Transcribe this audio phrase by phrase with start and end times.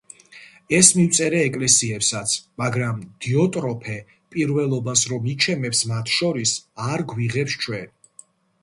[0.77, 3.99] ეს მივწერე ეკლესიებსაც, მაგრამ დიოტროფე,
[4.37, 6.57] პირველობას რომ იჩემებს მათ შორის,
[6.91, 7.97] არ გვიღებს ჩვენ.